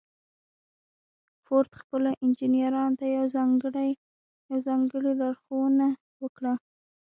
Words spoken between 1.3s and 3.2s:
فورډ خپلو انجنيرانو ته